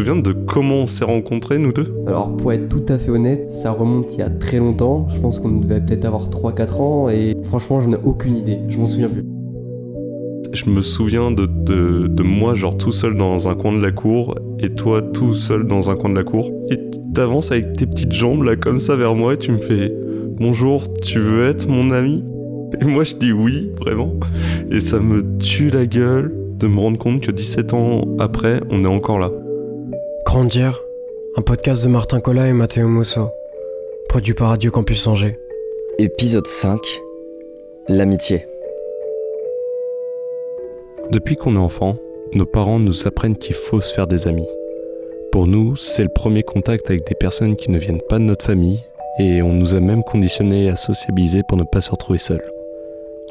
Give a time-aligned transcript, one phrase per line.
[0.00, 1.94] souviens de comment on s'est rencontrés, nous deux?
[2.06, 5.06] Alors pour être tout à fait honnête, ça remonte il y a très longtemps.
[5.14, 8.60] Je pense qu'on devait peut-être avoir 3-4 ans et franchement je n'ai aucune idée.
[8.70, 9.26] Je m'en souviens plus.
[10.54, 13.92] Je me souviens de, de, de, moi, genre tout seul dans un coin de la
[13.92, 16.50] cour, et toi tout seul dans un coin de la cour.
[16.70, 16.78] Et
[17.14, 19.94] t'avances avec tes petites jambes là comme ça vers moi et tu me fais
[20.40, 22.24] Bonjour, tu veux être mon ami?
[22.80, 24.14] Et moi je dis oui, vraiment.
[24.70, 28.84] Et ça me tue la gueule de me rendre compte que 17 ans après, on
[28.84, 29.30] est encore là.
[30.32, 30.80] Grandir,
[31.36, 33.30] un podcast de Martin Collat et Matteo Musso,
[34.08, 35.36] produit par Radio Campus Angers.
[35.98, 36.78] Épisode 5
[37.88, 38.46] L'amitié.
[41.10, 41.96] Depuis qu'on est enfant,
[42.32, 44.46] nos parents nous apprennent qu'il faut se faire des amis.
[45.32, 48.46] Pour nous, c'est le premier contact avec des personnes qui ne viennent pas de notre
[48.46, 48.84] famille
[49.18, 52.48] et on nous a même conditionnés à sociabiliser pour ne pas se retrouver seuls.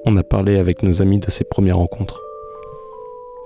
[0.03, 2.19] On a parlé avec nos amis de ces premières rencontres.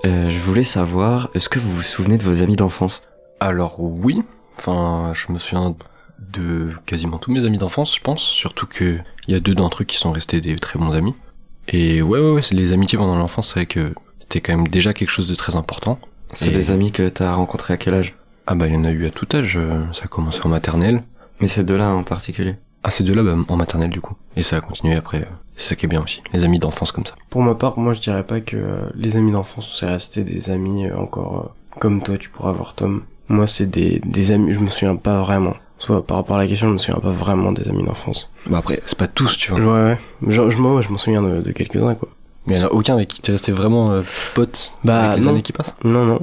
[0.05, 3.03] Euh, je voulais savoir, est-ce que vous vous souvenez de vos amis d'enfance?
[3.43, 4.21] Alors oui,
[4.57, 5.75] enfin je me souviens
[6.17, 9.81] de quasiment tous mes amis d'enfance, je pense, surtout que il y a deux d'entre
[9.81, 11.13] eux qui sont restés des très bons amis.
[11.67, 14.69] Et ouais ouais ouais, c'est les amitiés pendant l'enfance, c'est vrai que c'était quand même
[14.69, 15.99] déjà quelque chose de très important.
[16.31, 18.15] C'est Et- des amis que t'as rencontrés à quel âge?
[18.47, 20.47] Ah bah il y en a eu à tout âge, euh, ça a commencé en
[20.49, 21.03] maternelle.
[21.41, 22.55] Mais ces deux-là en particulier?
[22.83, 24.15] Ah ces deux-là bah, en maternelle du coup.
[24.37, 25.25] Et ça a continué après, euh,
[25.57, 27.15] c'est ça qui est bien aussi, les amis d'enfance comme ça.
[27.29, 28.57] Pour ma part, moi je dirais pas que
[28.95, 33.03] les amis d'enfance c'est resté des amis euh, encore comme toi tu pourras avoir Tom.
[33.29, 35.53] Moi c'est des, des amis, je me souviens pas vraiment.
[35.79, 38.29] Soit par rapport à la question, je me souviens pas vraiment des amis d'enfance.
[38.47, 39.59] Bah après, c'est pas tous tu vois.
[39.59, 42.07] Ouais ouais, je, je, moi je m'en souviens de, de quelques-uns quoi.
[42.45, 44.01] Mais il y en a aucun avec qui t'es resté vraiment euh,
[44.33, 45.31] pote Bah, avec les non.
[45.31, 45.75] années qui passent.
[45.83, 46.19] Non non,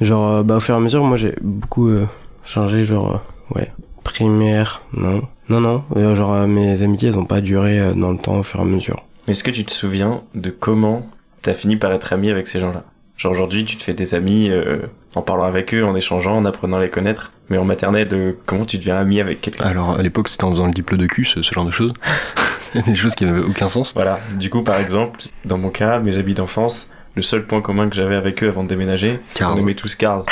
[0.00, 2.06] genre euh, bah au fur et à mesure moi j'ai beaucoup euh,
[2.44, 3.72] changé genre euh, ouais
[4.04, 8.10] primaire non non non euh, genre euh, mes amitiés elles ont pas duré euh, dans
[8.10, 9.04] le temps au fur et à mesure.
[9.26, 11.06] Mais est-ce que tu te souviens de comment
[11.42, 12.84] t'as fini par être ami avec ces gens-là?
[13.16, 14.78] Genre aujourd'hui, tu te fais des amis euh,
[15.14, 17.32] en parlant avec eux, en échangeant, en apprenant à les connaître.
[17.48, 19.64] Mais en maternelle, euh, comment tu deviens ami avec quelqu'un?
[19.64, 21.92] Alors à l'époque c'était en faisant le diplôme de cul, ce, ce genre de choses.
[22.86, 23.92] des choses qui n'avaient aucun sens.
[23.94, 24.20] Voilà.
[24.38, 27.96] Du coup, par exemple, dans mon cas, mes amis d'enfance, le seul point commun que
[27.96, 30.24] j'avais avec eux avant de déménager, c'est qu'on aimait tous Cars.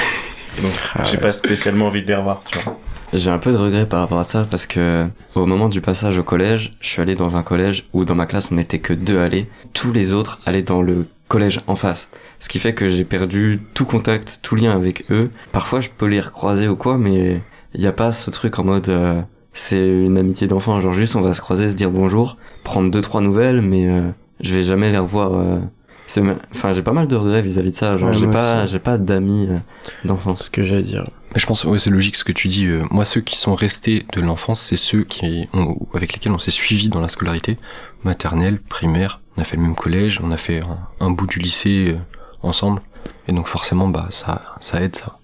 [0.59, 1.22] Et donc, Ah j'ai ouais.
[1.22, 2.78] pas spécialement envie de les revoir, tu vois.
[3.12, 6.19] J'ai un peu de regret par rapport à ça parce que au moment du passage
[6.19, 8.93] au collège, je suis allé dans un collège où dans ma classe on n'était que
[8.93, 9.49] deux allés.
[9.72, 12.11] Tous les autres allaient dans le collège en face.
[12.41, 15.31] Ce qui fait que j'ai perdu tout contact, tout lien avec eux.
[15.53, 17.41] Parfois je peux les recroiser ou quoi, mais
[17.75, 19.21] il n'y a pas ce truc en mode euh,
[19.53, 20.81] c'est une amitié d'enfant.
[20.81, 24.09] Genre juste on va se croiser, se dire bonjour, prendre deux trois nouvelles, mais euh,
[24.41, 25.34] je vais jamais les revoir.
[25.34, 25.59] euh,
[26.06, 27.99] c'est ma- Enfin j'ai pas mal de regrets vis-à-vis de ça.
[27.99, 29.59] Genre Ouais, j'ai pas j'ai pas d'amis euh,
[30.03, 30.44] C'est d'enfance.
[30.44, 31.10] ce que j'allais dire.
[31.34, 32.65] Mais je pense, ouais, c'est logique ce que tu dis.
[32.66, 36.38] euh, moi, ceux qui sont restés de l'enfance, c'est ceux qui ont, avec lesquels on
[36.38, 37.59] s'est suivi dans la scolarité
[38.05, 39.20] maternelle, primaire.
[39.37, 41.97] On a fait le même collège, on a fait un, un bout du lycée euh,
[42.43, 42.81] ensemble.
[43.26, 45.16] Et donc forcément, bah ça, ça aide ça.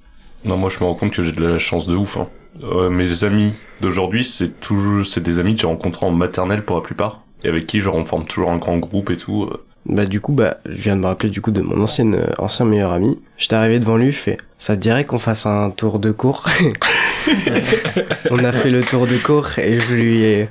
[0.45, 2.17] Non, moi je me rends compte que j'ai de la chance de ouf.
[2.19, 2.29] Hein.
[2.63, 6.77] Euh, mes amis d'aujourd'hui, c'est toujours c'est des amis que j'ai rencontrés en maternelle pour
[6.77, 7.21] la plupart.
[7.43, 9.45] Et avec qui genre on forme toujours un grand groupe et tout.
[9.45, 9.65] euh.
[9.87, 12.27] Bah du coup bah je viens de me rappeler du coup de mon ancienne euh,
[12.39, 13.19] ancien meilleur ami.
[13.37, 16.47] J'étais arrivé devant lui, je fais ça te dirait qu'on fasse un tour de cours?
[18.31, 20.49] On a fait le tour de cours et je lui ai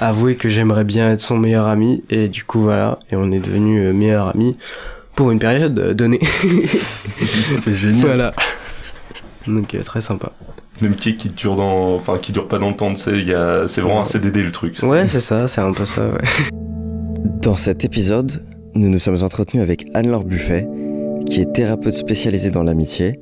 [0.00, 3.40] avoué que j'aimerais bien être son meilleur ami et du coup voilà et on est
[3.40, 4.56] devenus meilleurs amis
[5.14, 6.20] pour une période euh, donnée.
[7.54, 8.06] c'est génial.
[8.06, 8.34] voilà.
[9.46, 10.32] Donc euh, très sympa.
[10.80, 12.92] Une amitié qui dure dans, enfin qui dure pas dans le temps.
[12.94, 14.78] Tu sais, il y a, c'est vraiment un CDD le truc.
[14.82, 16.18] Ouais c'est ça, c'est un peu ça ouais.
[17.42, 20.68] Dans cet épisode, nous nous sommes entretenus avec Anne-Laure Buffet,
[21.26, 23.20] qui est thérapeute spécialisée dans l'amitié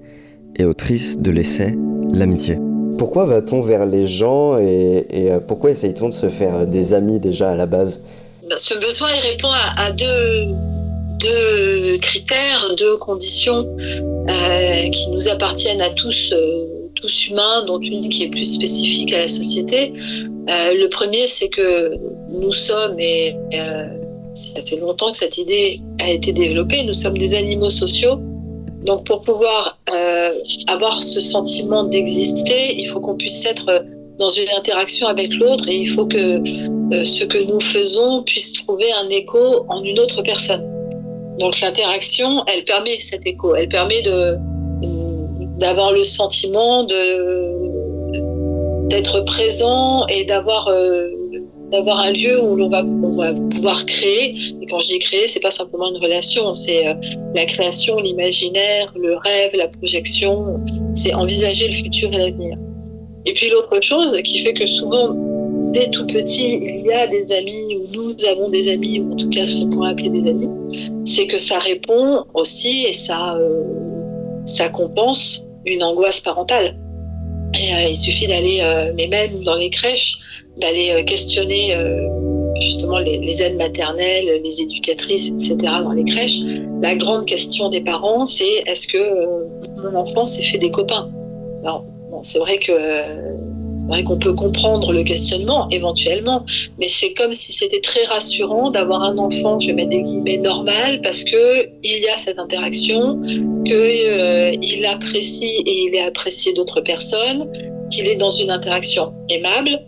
[0.56, 1.76] et autrice de l'essai
[2.12, 2.58] L'amitié.
[2.98, 7.20] Pourquoi va-t-on vers les gens et, et, euh, pourquoi essaye-t-on de se faire des amis
[7.20, 8.00] déjà à la base?
[8.56, 10.48] Ce besoin, il répond à, à deux,
[11.20, 13.68] deux critères, deux conditions
[14.28, 19.12] euh, qui nous appartiennent à tous, euh, tous humains, dont une qui est plus spécifique
[19.12, 19.92] à la société.
[20.48, 21.92] Euh, le premier, c'est que
[22.30, 23.36] nous sommes, et
[24.34, 28.18] ça fait longtemps que cette idée a été développée, nous sommes des animaux sociaux.
[28.84, 29.78] Donc pour pouvoir
[30.68, 33.84] avoir ce sentiment d'exister, il faut qu'on puisse être
[34.18, 36.42] dans une interaction avec l'autre et il faut que
[37.04, 40.79] ce que nous faisons puisse trouver un écho en une autre personne.
[41.40, 44.36] Donc l'interaction, elle permet cet écho, elle permet de
[45.58, 51.08] d'avoir le sentiment de d'être présent et d'avoir euh,
[51.70, 54.34] d'avoir un lieu où l'on va, pouvoir créer.
[54.60, 56.94] Et quand je dis créer, c'est pas simplement une relation, c'est euh,
[57.34, 60.60] la création, l'imaginaire, le rêve, la projection.
[60.94, 62.58] C'est envisager le futur et l'avenir.
[63.24, 65.14] Et puis l'autre chose qui fait que souvent,
[65.72, 69.16] dès tout petit, il y a des amis, ou nous avons des amis, ou en
[69.16, 70.48] tout cas ce qu'on pourrait appeler des amis,
[71.04, 73.62] c'est que ça répond aussi et ça, euh,
[74.46, 76.76] ça compense une angoisse parentale.
[77.54, 80.18] Et, euh, il suffit d'aller, euh, mais même dans les crèches,
[80.58, 81.74] d'aller euh, questionner
[82.60, 85.56] justement les, les aides maternelles, les éducatrices, etc.
[85.82, 86.40] dans les crèches.
[86.82, 88.98] La grande question des parents, c'est est-ce que
[89.82, 91.10] mon enfant s'est fait des copains?
[91.64, 92.72] Alors, bon, c'est vrai que
[93.88, 96.44] vrai qu'on peut comprendre le questionnement éventuellement,
[96.78, 100.38] mais c'est comme si c'était très rassurant d'avoir un enfant, je vais mettre des guillemets
[100.38, 103.20] normal, parce que il y a cette interaction,
[103.66, 107.48] que euh, apprécie et il est apprécié d'autres personnes,
[107.90, 109.80] qu'il est dans une interaction aimable,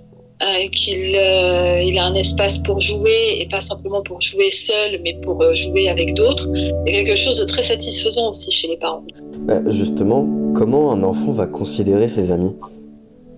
[0.42, 5.16] euh, qu'il euh, a un espace pour jouer et pas simplement pour jouer seul, mais
[5.22, 6.48] pour euh, jouer avec d'autres.
[6.84, 9.04] C'est quelque chose de très satisfaisant aussi chez les parents.
[9.46, 12.54] Bah, justement, comment un enfant va considérer ses amis?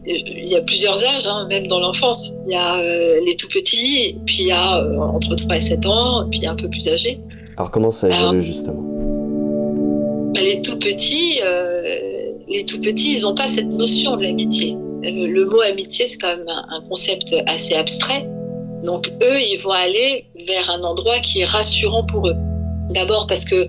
[0.06, 2.34] Il y a plusieurs âges, hein, même dans l'enfance.
[2.46, 5.60] Il y a euh, les tout petits, puis il y a euh, entre 3 et
[5.60, 7.20] 7 ans, puis il y a un peu plus âgés.
[7.56, 8.82] Alors comment ça évolue justement?
[10.34, 14.76] Bah, les tout petits, euh, les tout petits, ils n'ont pas cette notion de l'amitié.
[15.02, 18.28] Le mot amitié, c'est quand même un, un concept assez abstrait.
[18.84, 22.36] Donc eux, ils vont aller vers un endroit qui est rassurant pour eux.
[22.90, 23.66] D'abord parce que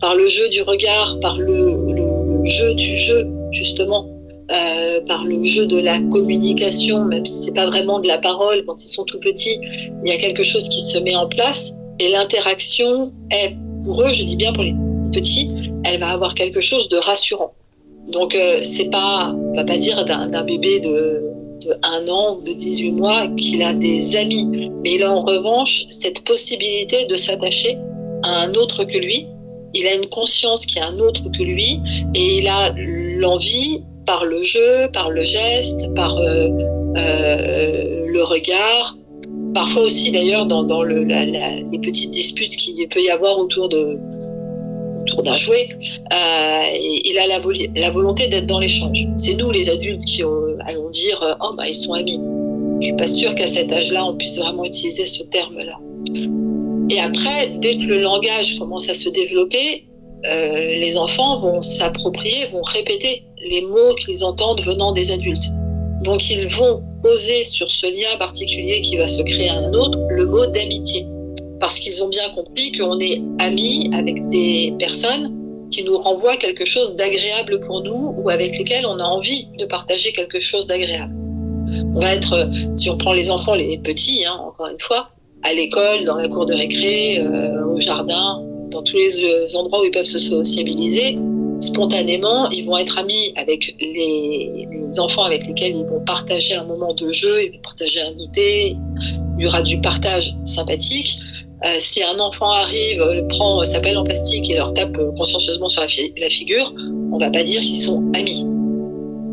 [0.00, 4.06] par le jeu du regard, par le, le jeu du jeu, justement,
[4.52, 8.64] euh, par le jeu de la communication, même si c'est pas vraiment de la parole
[8.66, 9.58] quand ils sont tout petits,
[10.04, 14.12] il y a quelque chose qui se met en place et l'interaction est pour eux,
[14.12, 14.74] je dis bien pour les
[15.12, 15.50] petits,
[15.84, 17.54] elle va avoir quelque chose de rassurant.
[18.12, 21.22] Donc euh, c'est pas, on va pas dire d'un bébé de,
[21.62, 25.20] de 1 an ou de 18 mois qu'il a des amis, mais il a en
[25.20, 27.78] revanche cette possibilité de s'attacher
[28.22, 29.26] à un autre que lui.
[29.72, 31.80] Il a une conscience qui est un autre que lui
[32.14, 36.48] et il a l'envie par le jeu, par le geste, par euh,
[36.96, 38.96] euh, le regard,
[39.54, 43.98] parfois aussi d'ailleurs dans, les petites disputes qu'il peut y avoir autour de
[45.04, 45.68] autour d'un jouet,
[46.12, 46.62] euh,
[47.04, 49.06] il a la, volonté d'être dans l'échange.
[49.16, 52.18] C'est nous les adultes qui euh, allons dire euh, oh bah ils sont amis.
[52.80, 55.78] Je suis pas sûre qu'à cet âge-là on puisse vraiment utiliser ce terme-là.
[56.90, 59.86] Et après, dès que le langage commence à se développer,
[60.26, 65.50] euh, les enfants vont s'approprier, vont répéter les mots qu'ils entendent venant des adultes.
[66.02, 69.98] Donc ils vont poser sur ce lien particulier qui va se créer à un autre
[70.10, 71.06] le mot d'amitié.
[71.60, 75.32] Parce qu'ils ont bien compris qu'on est amis avec des personnes
[75.70, 79.64] qui nous renvoient quelque chose d'agréable pour nous ou avec lesquelles on a envie de
[79.64, 81.14] partager quelque chose d'agréable.
[81.94, 85.08] On va être, euh, si on prend les enfants, les petits, hein, encore une fois,
[85.42, 89.80] à l'école, dans la cour de récré, euh, au jardin, dans tous les euh, endroits
[89.80, 91.18] où ils peuvent se sociabiliser,
[91.60, 94.68] spontanément, ils vont être amis avec les,
[94.98, 98.76] enfants avec lesquels ils vont partager un moment de jeu, ils vont partager un goûter,
[99.38, 101.16] il y aura du partage sympathique.
[101.64, 104.96] Euh, si un enfant arrive, euh, prend euh, sa pelle en plastique et leur tape
[105.16, 106.72] consciencieusement sur la figure,
[107.12, 108.44] on va pas dire qu'ils sont amis.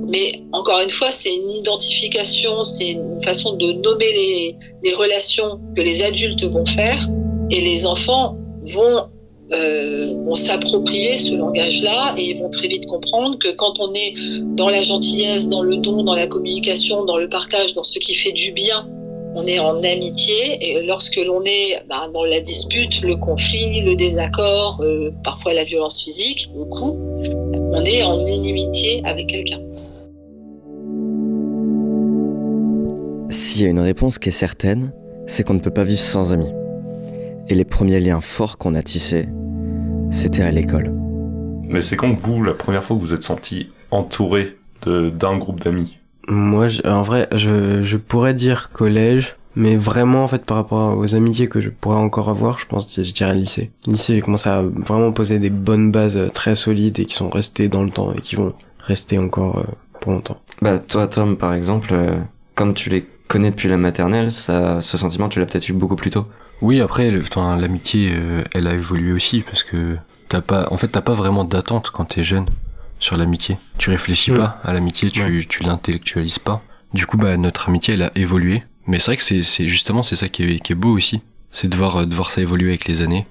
[0.07, 5.59] Mais encore une fois, c'est une identification, c'est une façon de nommer les, les relations
[5.75, 7.07] que les adultes vont faire
[7.49, 8.37] et les enfants
[8.73, 9.07] vont,
[9.53, 14.13] euh, vont s'approprier ce langage-là et ils vont très vite comprendre que quand on est
[14.55, 18.15] dans la gentillesse, dans le don, dans la communication, dans le partage, dans ce qui
[18.15, 18.87] fait du bien,
[19.35, 23.95] on est en amitié et lorsque l'on est bah, dans la dispute, le conflit, le
[23.95, 26.97] désaccord, euh, parfois la violence physique, le coup,
[27.73, 29.59] on est en inimitié avec quelqu'un.
[33.29, 34.93] S'il y a une réponse qui est certaine,
[35.25, 36.51] c'est qu'on ne peut pas vivre sans amis.
[37.47, 39.27] Et les premiers liens forts qu'on a tissés,
[40.11, 40.91] c'était à l'école.
[41.63, 45.37] Mais c'est quand vous, la première fois que vous vous êtes senti entouré de- d'un
[45.37, 45.97] groupe d'amis?
[46.27, 50.97] Moi, je- en vrai, je, je pourrais dire collège, mais vraiment, en fait, par rapport
[50.97, 53.71] aux amitiés que je pourrais encore avoir, je pense que je dirais lycée.
[53.85, 57.29] Lycée, j'ai commencé à vraiment poser des bonnes bases euh, très solides et qui sont
[57.29, 59.63] restées dans le temps et qui vont rester encore euh,
[59.99, 60.37] pour longtemps.
[60.61, 62.17] Bah toi Tom par exemple, euh,
[62.55, 65.95] comme tu les connais depuis la maternelle, ça, ce sentiment tu l'as peut-être eu beaucoup
[65.95, 66.27] plus tôt.
[66.61, 69.97] Oui, après, l'amitié, euh, elle a évolué aussi parce que
[70.29, 72.45] t'as pas, en fait, t'as pas vraiment d'attente quand t'es jeune
[72.99, 73.57] sur l'amitié.
[73.77, 74.37] Tu réfléchis Mm.
[74.37, 75.45] pas à l'amitié, tu, Ouais.
[75.49, 76.61] tu l'intellectualises pas.
[76.93, 78.63] Du coup, bah, notre amitié, elle a évolué.
[78.87, 81.21] Mais c'est vrai que c'est, c'est justement, c'est ça qui est, qui est beau aussi.
[81.51, 83.25] C'est de voir, de voir ça évoluer avec les années.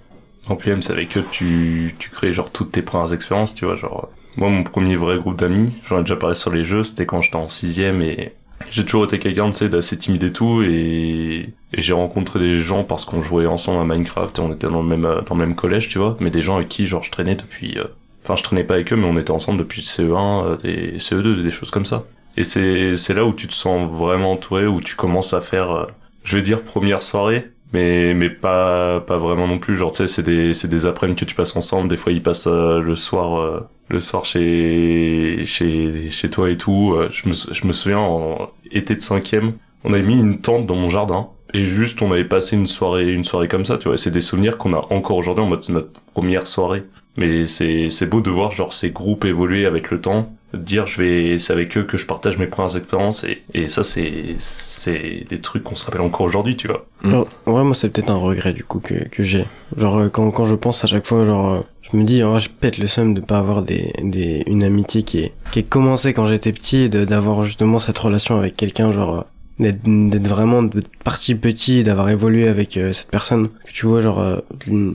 [0.48, 3.64] En plus, c'est avec eux que tu, tu crées genre toutes tes premières expériences, tu
[3.66, 4.08] vois, genre...
[4.36, 7.20] Moi, mon premier vrai groupe d'amis, j'en ai déjà parlé sur les jeux, c'était quand
[7.20, 8.32] j'étais en sixième et
[8.68, 12.84] j'ai toujours été quelqu'un, tu d'assez timide et tout et, et j'ai rencontré des gens
[12.84, 15.54] parce qu'on jouait ensemble à Minecraft et on était dans le même, dans le même
[15.54, 17.78] collège, tu vois, mais des gens avec qui, genre, je traînais depuis...
[17.78, 17.84] euh,
[18.22, 21.42] Enfin, je traînais pas avec eux, mais on était ensemble depuis CE1, euh, des CE2,
[21.42, 22.04] des choses comme ça.
[22.36, 25.70] Et c'est, c'est là où tu te sens vraiment entouré, où tu commences à faire,
[25.70, 25.86] euh,
[26.22, 30.08] je vais dire, première soirée, mais mais pas pas vraiment non plus genre tu sais
[30.08, 32.96] c'est des c'est des après-midi que tu passes ensemble des fois ils passent euh, le
[32.96, 33.60] soir euh,
[33.90, 36.94] le soir chez chez chez toi et tout.
[36.96, 39.54] euh, Je me je souviens en été de cinquième,
[39.84, 43.10] on avait mis une tente dans mon jardin et juste on avait passé une soirée
[43.10, 43.78] une soirée comme ça.
[43.78, 46.84] Tu vois, c'est des souvenirs qu'on a encore aujourd'hui en mode notre première soirée.
[47.16, 51.02] Mais c'est c'est beau de voir genre ces groupes évoluer avec le temps, dire je
[51.02, 55.24] vais c'est avec eux que je partage mes premières expériences et et ça c'est c'est
[55.28, 56.84] des trucs qu'on se rappelle encore aujourd'hui, tu vois.
[57.02, 57.08] Mm.
[57.10, 59.46] Alors, ouais, moi, c'est peut-être un regret, du coup, que, que j'ai.
[59.76, 62.38] Genre, euh, quand, quand je pense à chaque fois, genre, euh, je me dis, oh,
[62.38, 65.62] je pète le seum de pas avoir des, des, une amitié qui est, qui est
[65.68, 69.22] commencée quand j'étais petit et de- d'avoir justement cette relation avec quelqu'un, genre, euh,
[69.58, 73.48] d'être, d'être vraiment de parti petit et d'avoir évolué avec euh, cette personne.
[73.66, 74.36] Que tu vois, genre, euh,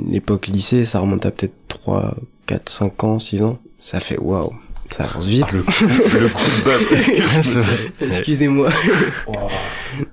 [0.09, 2.15] l'époque lycée, ça remonte à peut-être 3,
[2.47, 3.59] 4, 5 ans, 6 ans.
[3.79, 4.53] Ça fait waouh.
[4.91, 5.45] Ça avance vite.
[5.49, 7.91] Ah, le, coup, le coup de vrai.
[8.01, 8.69] Excusez-moi.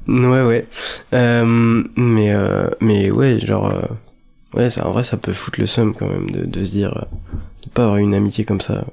[0.08, 0.66] ouais, ouais.
[1.12, 3.82] Euh, mais, euh, mais ouais, genre, euh,
[4.54, 7.06] ouais, ça, en vrai, ça peut foutre le seum quand même de, de se dire,
[7.62, 8.84] de pas avoir une amitié comme ça.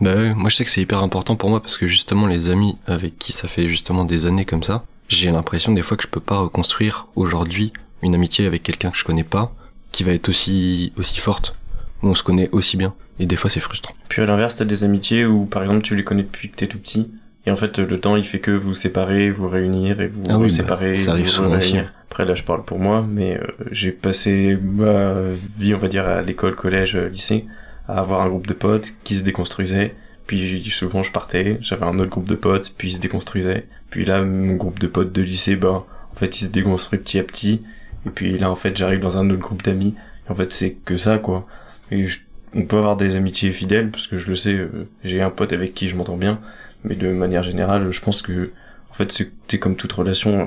[0.00, 2.50] Bah ouais, moi je sais que c'est hyper important pour moi parce que justement les
[2.50, 6.04] amis avec qui ça fait justement des années comme ça, j'ai l'impression des fois que
[6.04, 7.72] je peux pas reconstruire aujourd'hui
[8.02, 9.52] une amitié avec quelqu'un que je connais pas
[9.90, 11.56] qui va être aussi aussi forte
[12.02, 13.94] où on se connaît aussi bien et des fois c'est frustrant.
[14.08, 16.66] Puis à l'inverse, t'as des amitiés où, par exemple, tu les connais depuis que t'es
[16.66, 17.10] tout petit.
[17.46, 20.32] Et en fait, le temps, il fait que vous séparer, vous réunir et vous Ah
[20.36, 20.96] oui, vous bah, séparer.
[20.96, 21.78] ça arrive vous souvent aussi.
[22.10, 25.14] Après, là, je parle pour moi, mais euh, j'ai passé ma
[25.58, 27.46] vie, on va dire, à l'école, collège, euh, lycée,
[27.86, 29.94] à avoir un groupe de potes qui se déconstruisait.
[30.26, 33.66] Puis souvent, je partais, j'avais un autre groupe de potes, puis ils se déconstruisaient.
[33.88, 37.18] Puis là, mon groupe de potes de lycée, bah, en fait, il se déconstruit petit
[37.18, 37.62] à petit.
[38.04, 39.94] Et puis là, en fait, j'arrive dans un autre groupe d'amis.
[40.28, 41.46] Et en fait, c'est que ça, quoi.
[41.90, 42.18] Et je-
[42.54, 45.52] on peut avoir des amitiés fidèles, parce que je le sais, euh, j'ai un pote
[45.52, 46.40] avec qui je m'entends bien.
[46.84, 48.50] Mais de manière générale, je pense que,
[48.90, 49.12] en fait,
[49.48, 50.40] c'est comme toute relation.
[50.40, 50.44] euh,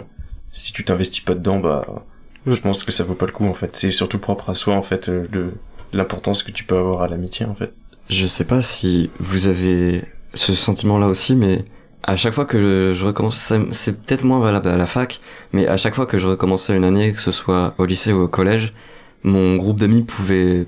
[0.52, 1.86] Si tu t'investis pas dedans, bah,
[2.46, 3.76] je pense que ça vaut pas le coup, en fait.
[3.76, 5.54] C'est surtout propre à soi, en fait, euh, le,
[5.94, 7.72] l'importance que tu peux avoir à l'amitié, en fait.
[8.10, 10.04] Je sais pas si vous avez
[10.34, 11.66] ce sentiment-là aussi, mais
[12.04, 15.22] à chaque fois que je recommence, c'est peut-être moins valable à la fac,
[15.54, 18.22] mais à chaque fois que je recommençais une année, que ce soit au lycée ou
[18.22, 18.74] au collège,
[19.24, 20.66] mon groupe d'amis pouvait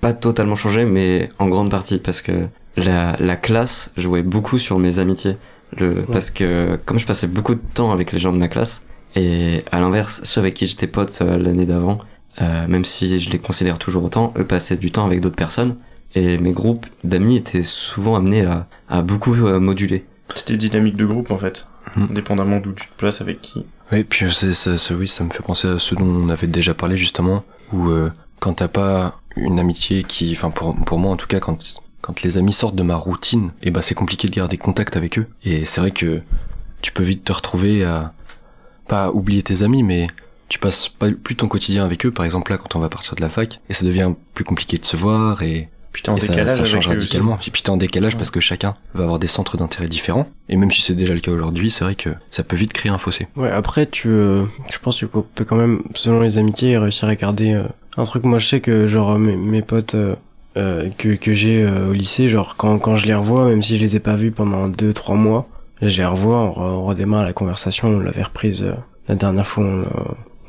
[0.00, 4.78] pas totalement changer, mais en grande partie, parce que la, la classe jouait beaucoup sur
[4.78, 5.36] mes amitiés.
[5.76, 8.82] Le, Parce que comme je passais beaucoup de temps avec les gens de ma classe,
[9.14, 11.98] et à l'inverse, ceux avec qui j'étais pote euh, l'année d'avant,
[12.40, 15.76] euh, même si je les considère toujours autant, eux passaient du temps avec d'autres personnes,
[16.16, 20.04] et mes groupes d'amis étaient souvent amenés à, à beaucoup euh, moduler.
[20.34, 21.66] C'était dynamique de groupe, en fait.
[21.96, 22.08] Mhm.
[22.14, 23.64] Dépendamment d'où tu te places avec qui.
[23.92, 26.46] Oui, puis c'est, c'est, c'est- oui, ça me fait penser à ce dont on avait
[26.48, 31.12] déjà parlé justement, où euh, quand t'as pas une amitié qui, enfin pour, pour moi
[31.12, 34.28] en tout cas, quand, quand les amis sortent de ma routine, et ben c'est compliqué
[34.28, 35.26] de garder contact avec eux.
[35.44, 36.22] Et c'est vrai que
[36.82, 38.12] tu peux vite te retrouver à
[38.88, 40.08] pas oublier tes amis, mais
[40.48, 42.10] tu passes pas plus ton quotidien avec eux.
[42.10, 44.78] Par exemple là, quand on va partir de la fac, et ça devient plus compliqué
[44.78, 45.68] de se voir et
[46.16, 47.38] et ça, change radicalement.
[47.46, 48.18] Et puis t'es en décalage Ouais.
[48.18, 50.28] parce que chacun va avoir des centres d'intérêt différents.
[50.48, 52.92] Et même si c'est déjà le cas aujourd'hui, c'est vrai que ça peut vite créer
[52.92, 53.26] un fossé.
[53.36, 57.08] Ouais, après, tu, euh, je pense que tu peux quand même, selon les amitiés, réussir
[57.08, 57.64] à garder euh,
[57.96, 58.24] un truc.
[58.24, 60.14] Moi, je sais que, genre, mes, potes euh,
[60.56, 63.76] euh, que, que j'ai euh, au lycée, genre, quand, quand je les revois, même si
[63.76, 65.48] je les ai pas vus pendant 2-3 mois,
[65.82, 68.74] je les revois, on, re- on redémarre la conversation, on l'avait reprise euh,
[69.08, 69.64] la dernière fois,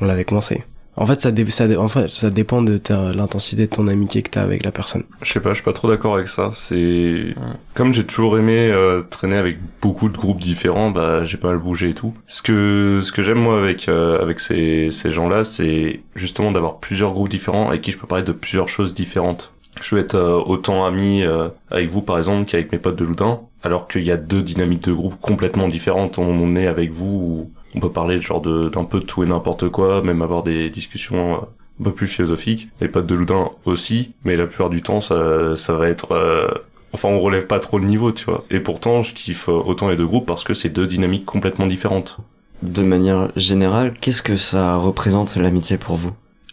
[0.01, 0.59] on l'avait commencé.
[0.97, 2.81] En fait, ça, dépend de
[3.13, 5.03] l'intensité de ton amitié que t'as avec la personne.
[5.21, 6.51] Je sais pas, je suis pas trop d'accord avec ça.
[6.55, 7.33] C'est
[7.73, 11.59] comme j'ai toujours aimé euh, traîner avec beaucoup de groupes différents, bah j'ai pas mal
[11.59, 12.13] bougé et tout.
[12.27, 17.13] Ce que ce que j'aime moi avec euh, avec ces gens-là, c'est justement d'avoir plusieurs
[17.13, 19.53] groupes différents avec qui je peux parler de plusieurs choses différentes.
[19.81, 21.23] Je vais être euh, autant ami
[21.71, 24.83] avec vous par exemple qu'avec mes potes de Loudun, alors qu'il y a deux dynamiques
[24.83, 26.17] de groupe complètement différentes.
[26.17, 29.69] On, est avec vous on peut parler genre de d'un peu de tout et n'importe
[29.69, 31.37] quoi, même avoir des discussions euh,
[31.79, 32.69] un peu plus philosophique.
[32.81, 36.11] Les potes de Loudun aussi, mais la plupart du temps, ça, ça va être...
[36.13, 36.47] euh,
[36.93, 38.43] Enfin, on relève pas trop le niveau, tu vois.
[38.51, 41.65] Et pourtant, je kiffe euh, autant les deux groupes parce que c'est deux dynamiques complètement
[41.65, 42.17] différentes.
[42.63, 46.11] De manière générale, qu'est-ce que ça représente l'amitié pour vous?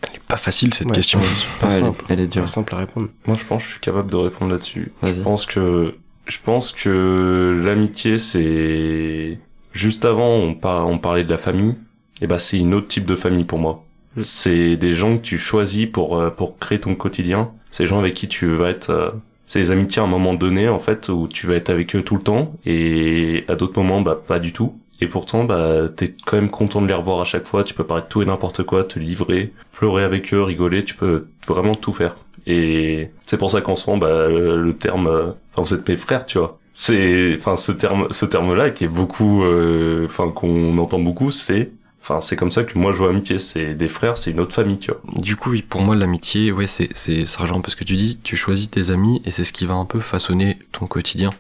[0.09, 1.19] Elle est pas facile cette Ouais, question.
[1.35, 2.05] c'est pas elle, est- simple.
[2.09, 2.43] elle est C'est dure.
[2.43, 3.09] pas simple à répondre.
[3.27, 4.93] Moi, je pense que je suis capable de répondre là-dessus.
[5.03, 5.93] Je pense que...
[6.27, 9.39] Je pense que l'amitié, c'est...
[9.73, 10.89] Juste avant, on, par...
[10.89, 11.77] on parlait de la famille.
[12.21, 13.85] Et bah, c'est une autre type de famille pour moi.
[14.17, 14.23] Mm.
[14.23, 17.53] C'est des gens que tu choisis pour, euh, pour créer ton quotidien.
[17.71, 18.91] C'est des gens avec qui tu vas être...
[18.91, 19.11] euh,
[19.47, 22.03] C'est des amitiés à un moment donné, en fait, où tu vas être avec eux
[22.03, 22.53] tout le temps.
[22.67, 24.79] Et à d'autres moments, bah, pas du tout.
[25.01, 27.63] Et pourtant, bah, t'es quand même content de les revoir à chaque fois.
[27.63, 30.85] Tu peux parler de tout et n'importe quoi, te livrer, pleurer avec eux, rigoler.
[30.85, 32.17] Tu peux vraiment tout faire.
[32.47, 35.89] Et c'est pour ça qu'en ce moment, bah, le, le terme, euh, enfin, vous êtes
[35.89, 36.58] mes frères, tu vois.
[36.81, 41.73] C'est, enfin, ce terme, ce terme-là qui est beaucoup, euh, enfin, qu'on entend beaucoup, c'est
[42.01, 43.41] Enfin, c'est comme ça que moi je vois amitié.
[43.41, 45.01] C'est des frères, c'est une autre famille, tu vois.
[45.21, 47.83] Du coup, oui, pour moi, l'amitié, ouais, c'est, c'est, ça rejoint un peu ce que
[47.83, 48.21] tu dis.
[48.23, 51.31] Tu choisis tes amis et c'est ce qui va un peu façonner ton quotidien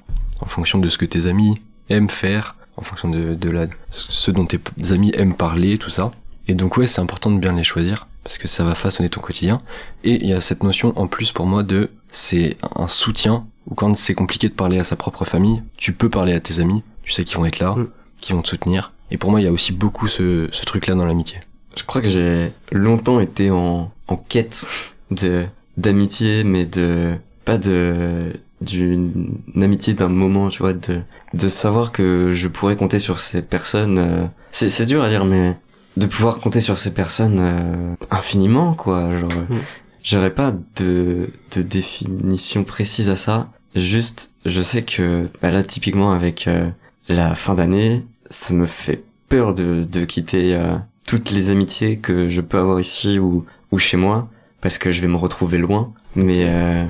[0.41, 4.33] en fonction de ce que tes amis aiment faire, en fonction de, de la, ce
[4.33, 6.11] dont tes amis aiment parler, tout ça.
[6.49, 9.21] Et donc, ouais, c'est important de bien les choisir parce que ça va façonner ton
[9.21, 9.63] quotidien.
[10.03, 13.75] Et il y a cette notion en plus pour moi de, c'est un soutien ou
[13.75, 16.83] quand c'est compliqué de parler à sa propre famille, tu peux parler à tes amis,
[17.03, 17.89] tu sais qu'ils vont être là, Mm.
[18.21, 18.93] qu'ils vont te soutenir.
[19.11, 21.39] Et pour moi, il y a aussi beaucoup ce, ce truc-là dans l'amitié.
[21.77, 24.67] Je crois que j'ai longtemps été en, en quête
[25.11, 25.45] de
[25.77, 31.01] d'amitié, mais de pas de d'une amitié d'un moment, tu vois, de
[31.35, 33.99] de savoir que je pourrais compter sur ces personnes.
[33.99, 35.57] euh, c'est c'est dur à dire, mais
[35.97, 39.17] de pouvoir compter sur ces personnes euh, infiniment, quoi.
[39.17, 39.59] Genre, Mm.
[40.03, 43.49] j'aurais pas de de définition précise à ça.
[43.75, 46.69] Juste, je sais que bah là, typiquement avec euh,
[47.09, 50.55] la fin d'année, ça me fait peur de de quitter.
[50.55, 50.77] euh,
[51.09, 54.29] toutes les amitiés que je peux avoir ici ou, ou chez moi,
[54.61, 55.91] parce que je vais me retrouver loin.
[56.15, 56.85] Mais euh,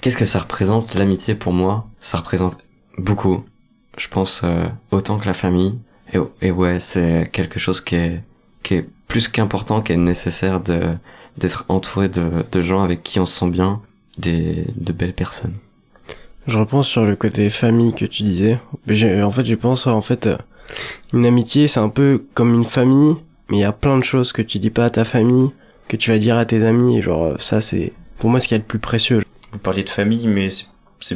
[0.00, 1.88] qu'est-ce que ça représente l'amitié pour moi?
[1.98, 2.56] Ça représente
[2.96, 3.44] beaucoup.
[3.96, 5.76] Je pense euh, autant que la famille.
[6.14, 8.22] Et, et ouais, c'est quelque chose qui est,
[8.62, 10.94] qui est plus qu'important, qui est nécessaire de
[11.38, 13.80] d'être entouré de, de gens avec qui on se sent bien,
[14.16, 15.54] des, de belles personnes.
[16.48, 18.58] Je repense sur le côté famille que tu disais.
[19.22, 20.36] En fait, je pense en fait euh,
[21.12, 23.16] une amitié, c'est un peu comme une famille,
[23.50, 25.50] mais il y a plein de choses que tu dis pas à ta famille,
[25.88, 26.96] que tu vas dire à tes amis.
[26.96, 29.22] Et genre ça, c'est pour moi ce qu'il y a de plus précieux.
[29.52, 30.66] Vous parliez de famille, mais c'est-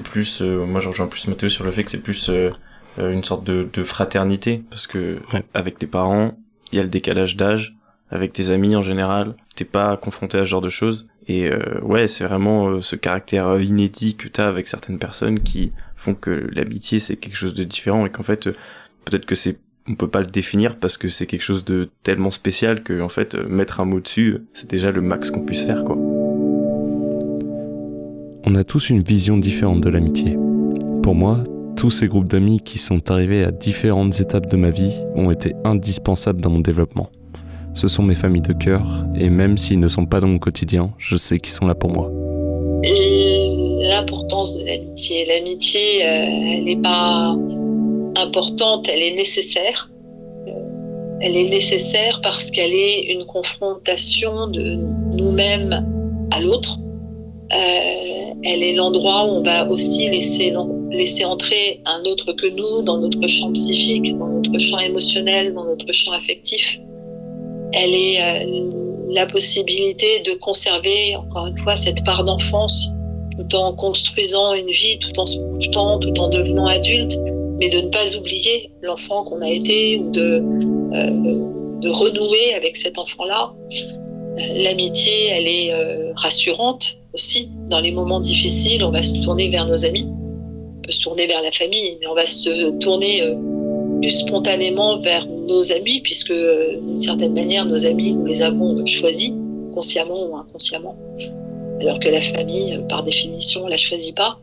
[0.04, 2.50] plus, euh, moi je rejoins plus Mathéo sur le fait que c'est plus euh,
[2.98, 5.42] euh, une sorte de, de fraternité, parce que Ouais.
[5.54, 6.36] avec tes parents,
[6.72, 7.74] il y a le décalage d'âge,
[8.10, 11.06] avec tes amis en général, t'es pas confronté à ce genre de choses.
[11.28, 15.40] Et euh, ouais, c'est vraiment euh, ce caractère euh, inédit que t'as avec certaines personnes
[15.40, 18.56] qui font que l'amitié c'est quelque chose de différent et qu'en fait euh,
[19.04, 19.56] peut-être que c'est
[19.88, 23.08] on peut pas le définir parce que c'est quelque chose de tellement spécial que en
[23.08, 25.96] fait mettre un mot dessus c'est déjà le max qu'on puisse faire quoi.
[28.44, 30.36] On a tous une vision différente de l'amitié.
[31.02, 31.44] Pour moi,
[31.76, 35.54] tous ces groupes d'amis qui sont arrivés à différentes étapes de ma vie ont été
[35.64, 37.08] indispensables dans mon développement.
[37.74, 38.82] Ce sont mes familles de cœur,
[39.18, 41.90] et même s'ils ne sont pas dans mon quotidien, je sais qu'ils sont là pour
[41.90, 42.10] moi.
[43.82, 45.26] L'importance de l'amitié.
[45.26, 47.34] L'amitié, euh, elle n'est pas
[48.16, 49.90] importante, elle est nécessaire.
[50.48, 50.52] Euh,
[51.20, 54.78] Elle est nécessaire parce qu'elle est une confrontation de
[55.16, 55.86] nous-mêmes
[56.30, 56.78] à l'autre.
[57.52, 57.56] Euh,
[58.44, 60.52] elle est l'endroit où on va aussi laisser,
[60.90, 65.64] laisser entrer un autre que nous dans notre champ psychique, dans notre champ émotionnel, dans
[65.64, 66.78] notre champ affectif.
[67.72, 68.70] Elle est euh,
[69.10, 72.90] la possibilité de conserver, encore une fois, cette part d'enfance
[73.38, 77.18] tout en construisant une vie, tout en se projetant, tout en devenant adulte,
[77.58, 80.42] mais de ne pas oublier l'enfant qu'on a été ou de,
[80.94, 83.52] euh, de renouer avec cet enfant-là.
[84.36, 87.50] L'amitié, elle est euh, rassurante aussi.
[87.68, 91.26] Dans les moments difficiles, on va se tourner vers nos amis, on peut se tourner
[91.26, 93.22] vers la famille, mais on va se tourner
[94.10, 99.32] spontanément vers nos amis, puisque euh, d'une certaine manière, nos amis, nous les avons choisis,
[99.72, 100.96] consciemment ou inconsciemment
[101.82, 104.38] alors que la famille, euh, par définition, la choisit pas.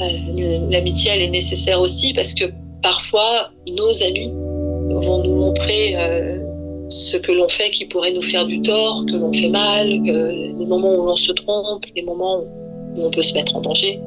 [0.00, 2.44] Euh, L'amitié, elle est nécessaire aussi parce que
[2.82, 4.30] parfois, nos amis
[4.90, 6.38] vont nous montrer euh,
[6.90, 10.58] ce que l'on fait qui pourrait nous faire du tort, que l'on fait mal, que
[10.58, 12.40] les moments où l'on se trompe, les moments
[12.96, 14.00] où on peut se mettre en danger.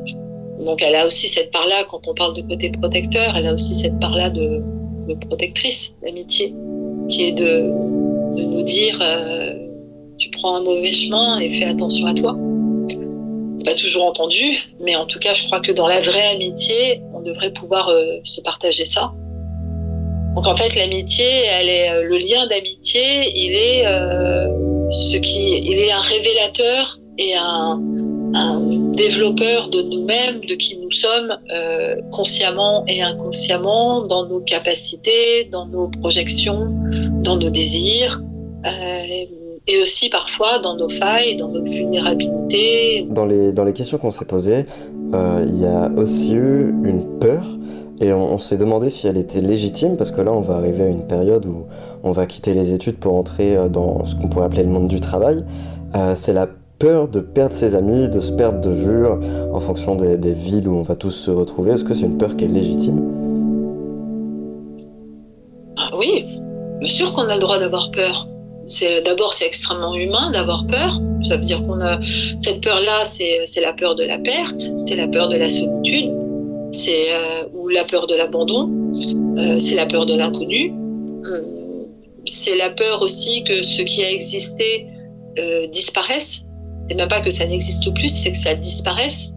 [0.64, 3.76] Donc, elle a aussi cette part-là, quand on parle de côté protecteur, elle a aussi
[3.76, 4.62] cette part-là de,
[5.08, 6.54] de protectrice, l'amitié,
[7.10, 7.70] qui est de,
[8.36, 9.54] de nous dire euh,
[10.18, 12.36] tu prends un mauvais chemin et fais attention à toi.
[13.58, 17.02] C'est pas toujours entendu, mais en tout cas, je crois que dans la vraie amitié,
[17.14, 19.12] on devrait pouvoir euh, se partager ça.
[20.36, 21.26] Donc en fait, l'amitié,
[21.60, 23.02] elle est euh, le lien d'amitié,
[23.34, 24.48] il est euh,
[24.92, 27.82] ce qui, il est un révélateur et un,
[28.96, 35.66] développeur de nous-mêmes, de qui nous sommes, euh, consciemment et inconsciemment, dans nos capacités, dans
[35.66, 36.68] nos projections,
[37.22, 38.22] dans nos désirs.
[38.66, 39.26] Euh,
[39.68, 43.08] et aussi parfois dans nos failles, dans nos vulnérabilités.
[43.10, 44.66] Dans les, dans les questions qu'on s'est posées,
[45.14, 47.44] euh, il y a aussi eu une peur
[48.00, 50.84] et on, on s'est demandé si elle était légitime parce que là on va arriver
[50.84, 51.66] à une période où
[52.04, 55.00] on va quitter les études pour entrer dans ce qu'on pourrait appeler le monde du
[55.00, 55.44] travail.
[56.14, 56.48] C'est la
[56.80, 60.78] peur de perdre ses amis, de se perdre de vue en fonction des, villes où
[60.78, 61.72] on va tous se retrouver.
[61.72, 63.02] Est-ce que c'est une peur qui est légitime?
[65.78, 66.26] Ah oui,
[66.80, 68.28] bien sûr qu'on a le droit d'avoir peur.
[69.06, 71.00] D'abord c'est extrêmement humain d'avoir peur.
[71.24, 72.00] Ça veut dire qu'on a
[72.40, 76.12] cette peur-là, c'est la peur de la perte, c'est la peur de la solitude,
[76.72, 78.72] c'est euh, ou la peur de l'abandon,
[79.38, 80.72] euh, c'est la peur de l'inconnu.
[80.72, 81.42] Hum,
[82.26, 84.88] c'est la peur aussi que ce qui a existé
[85.38, 86.45] euh, disparaisse.
[86.88, 89.32] C'est même pas que ça n'existe plus, c'est que ça disparaisse.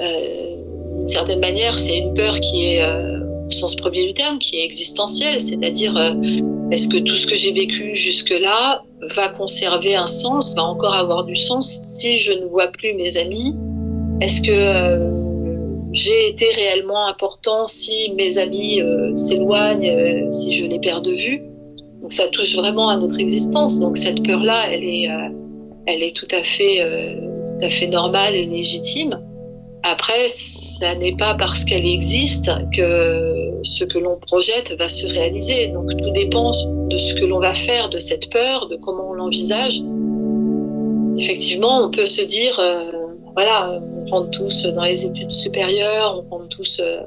[0.00, 0.56] Euh,
[0.98, 4.56] d'une certaine manière, c'est une peur qui est, euh, au sens premier du terme, qui
[4.56, 6.12] est existentielle, c'est-à-dire euh,
[6.70, 8.82] est-ce que tout ce que j'ai vécu jusque-là
[9.14, 13.16] va conserver un sens, va encore avoir du sens si je ne vois plus mes
[13.18, 13.54] amis?
[14.20, 15.10] Est-ce que
[15.92, 18.80] j'ai été réellement important si mes amis
[19.14, 21.42] s'éloignent, si je les perds de vue?
[22.02, 23.80] Donc ça touche vraiment à notre existence.
[23.80, 25.08] Donc cette peur-là, elle est,
[25.90, 27.14] elle est tout à fait, euh,
[27.58, 29.20] tout à fait normale et légitime.
[29.82, 35.68] Après, ça n'est pas parce qu'elle existe que ce que l'on projette va se réaliser.
[35.68, 36.52] Donc tout dépend
[36.88, 39.82] de ce que l'on va faire de cette peur, de comment on l'envisage.
[41.18, 42.90] Effectivement, on peut se dire, euh,
[43.34, 47.00] voilà, on rentre tous dans les études supérieures, on rentre tous euh,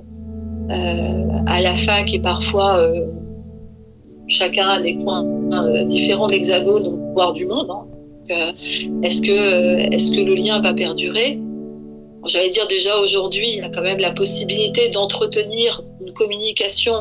[1.47, 2.81] à la fac et parfois
[4.27, 5.23] chacun a des coins
[5.85, 7.67] différents de l'hexagone, voire du monde.
[7.69, 7.85] hein.
[8.29, 8.51] Donc, euh,
[9.03, 11.39] est-ce que, est-ce que le lien va perdurer?
[12.25, 16.93] J'allais dire déjà aujourd'hui, il y a quand même la possibilité d'entretenir une communication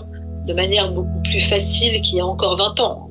[0.46, 3.10] de manière beaucoup plus facile qu'il y a encore 20 ans.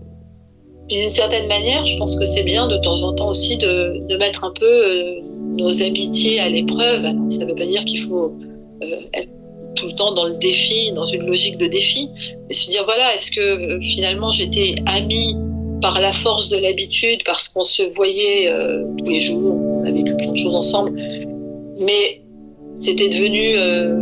[0.89, 4.43] D'une certaine manière, je pense que c'est bien de temps en temps aussi de, mettre
[4.43, 5.21] un peu euh,
[5.57, 7.03] nos amitiés à l'épreuve.
[7.29, 8.33] Ça ne veut pas dire qu'il faut
[8.83, 9.29] euh, être
[9.75, 12.09] tout le temps dans le défi, dans une logique de défi,
[12.47, 15.37] mais se dire voilà, est-ce que euh, finalement j'étais amie
[15.81, 19.91] par la force de l'habitude, parce qu'on se voyait euh, tous les jours, on a
[19.91, 20.93] vécu plein de choses ensemble,
[21.79, 22.21] mais
[22.75, 23.97] c'était devenu euh,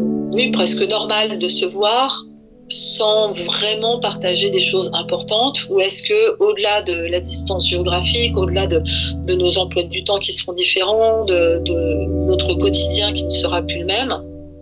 [0.53, 2.23] presque normal de se voir
[2.69, 5.65] sans vraiment partager des choses importantes.
[5.69, 8.81] Ou est-ce que au-delà de la distance géographique, au-delà de,
[9.25, 13.63] de nos emplois du temps qui seront différents, de, de notre quotidien qui ne sera
[13.63, 14.15] plus le même,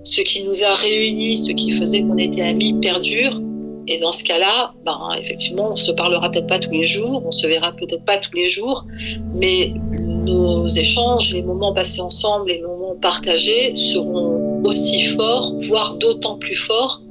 [0.03, 3.41] ce qui nous a réunis, ce qui faisait qu'on était amis perdure
[3.88, 7.32] et dans ce cas-là, ben, effectivement, on se parlera peut-être pas tous les jours, on
[7.32, 8.86] se verra peut-être pas tous les jours,
[9.34, 16.38] mais nos échanges, les moments passés ensemble, les moments partagés seront aussi forts, voire d'autant
[16.38, 17.02] plus forts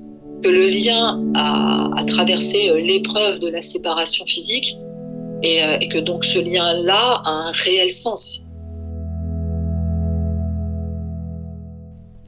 [0.42, 4.76] que le lien a, a traversé euh, l'épreuve de la séparation physique
[5.44, 8.44] euh, et que donc ce lien-là a un réel sens.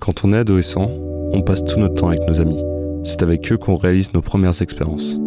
[0.01, 0.91] Quand on est adolescent,
[1.33, 2.63] on passe tout notre temps avec nos amis.
[3.05, 5.19] C'est avec eux qu'on réalise nos premières expériences.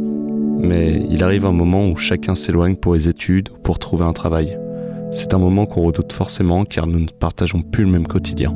[0.60, 4.14] Mais il arrive un moment où chacun s'éloigne pour les études ou pour trouver un
[4.14, 4.58] travail.
[5.12, 8.56] C'est un moment qu'on redoute forcément car nous ne partageons plus le même quotidien.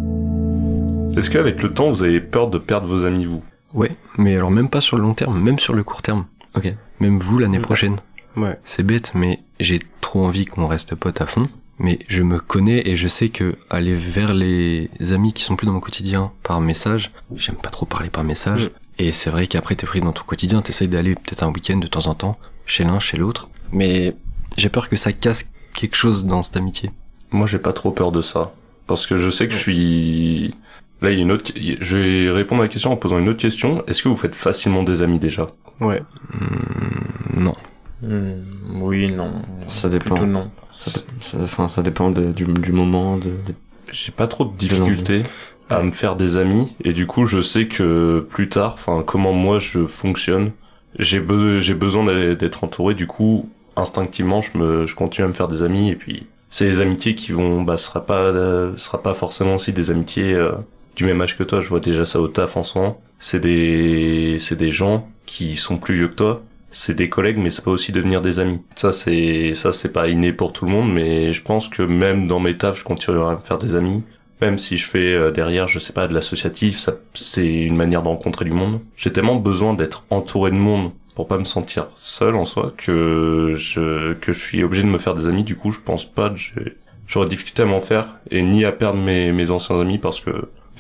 [1.18, 3.44] Est-ce qu'avec le temps, vous avez peur de perdre vos amis, vous?
[3.74, 6.26] Ouais, mais alors même pas sur le long terme, même sur le court terme.
[6.56, 6.74] Ok.
[7.00, 7.98] Même vous l'année prochaine.
[8.38, 8.58] Ouais.
[8.64, 11.50] C'est bête, mais j'ai trop envie qu'on reste potes à fond.
[11.78, 15.66] Mais je me connais et je sais que aller vers les amis qui sont plus
[15.66, 18.72] dans mon quotidien par message, j'aime pas trop parler par message.
[18.98, 21.88] Et c'est vrai qu'après t'es pris dans ton quotidien, t'essayes d'aller peut-être un week-end de
[21.88, 23.50] temps en temps, chez l'un, chez l'autre.
[23.72, 24.16] Mais
[24.58, 26.92] j'ai peur que ça casse quelque chose dans cette amitié.
[27.32, 28.54] Moi, j'ai pas trop peur de ça.
[28.88, 30.54] Parce que je sais que je suis...
[31.02, 31.52] Là, il y a une autre...
[31.56, 33.84] Je vais répondre à la question en posant une autre question.
[33.88, 35.50] Est-ce que vous faites facilement des amis déjà?
[35.82, 36.02] Ouais.
[36.34, 37.56] Hmm, non.
[38.02, 38.42] Hmm,
[38.82, 39.42] oui, non.
[39.68, 40.12] Ça dépend.
[40.16, 40.52] Plutôt non.
[40.74, 43.18] Ça, ça- enfin, ça dépend de- du, du moment.
[43.18, 43.56] De, de-
[43.92, 45.24] J'ai pas trop de difficultés
[45.70, 49.34] à me faire des amis et du coup je sais que plus tard, enfin comment
[49.34, 50.52] moi je fonctionne,
[51.00, 52.94] j'ai be- j'ai besoin d'être entouré.
[52.94, 56.66] Du coup instinctivement je me je continue à me faire des amis et puis c'est
[56.70, 60.34] des amitiés qui vont bah ce sera pas euh, sera pas forcément aussi des amitiés
[60.34, 60.52] euh,
[60.96, 61.62] du même âge que toi.
[61.62, 63.02] Je vois déjà ça au taf en ce moment.
[63.20, 66.44] C'est des c'est des gens qui sont plus vieux que toi.
[66.72, 68.60] C'est des collègues, mais ça peut aussi devenir des amis.
[68.76, 72.28] Ça, c'est, ça, c'est pas inné pour tout le monde, mais je pense que même
[72.28, 74.04] dans mes tafs, je continuerai à me faire des amis.
[74.42, 78.04] Même si je fais euh, derrière, je sais pas, de l'associatif, ça, c'est une manière
[78.04, 78.82] de rencontrer du monde.
[78.98, 83.54] J'ai tellement besoin d'être entouré de monde pour pas me sentir seul en soi que
[83.56, 85.44] je, que je suis obligé de me faire des amis.
[85.46, 86.76] Du coup, je pense pas que j'ai-
[87.08, 90.32] j'aurais difficulté à m'en faire et ni à perdre mes, mes anciens amis parce que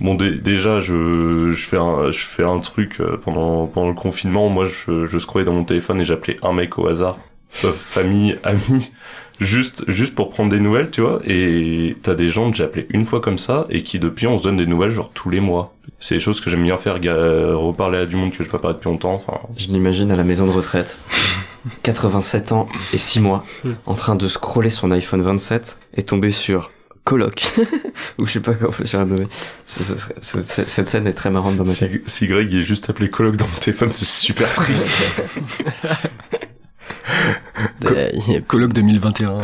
[0.01, 3.95] Bon, dé- déjà, je, je fais un, je fais un truc euh, pendant, pendant le
[3.95, 4.49] confinement.
[4.49, 7.17] Moi, je, je scrollais dans mon téléphone et j'appelais un mec au hasard,
[7.73, 8.91] famille, ami,
[9.39, 11.19] juste, juste pour prendre des nouvelles, tu vois.
[11.25, 14.37] Et t'as des gens que j'ai appelés une fois comme ça et qui depuis on
[14.37, 15.73] se donne des nouvelles genre tous les mois.
[15.99, 18.59] C'est des choses que j'aime bien faire, euh, reparler à du monde que je peux
[18.59, 19.13] pas depuis longtemps.
[19.13, 20.99] Enfin, Je l'imagine à la maison de retraite.
[21.81, 23.43] 87 ans et 6 mois,
[23.87, 26.69] en train de scroller son iPhone 27 et tomber sur
[27.05, 27.53] Coloc,
[28.19, 29.07] ou je sais pas comment j'ai un
[29.65, 29.83] ce-
[30.21, 32.03] Cette scène est très marrante dans ma si, tête.
[32.07, 34.89] si Greg il est juste appelé coloc dans mon téléphone, c'est super triste.
[37.55, 39.39] A Colloque 2021.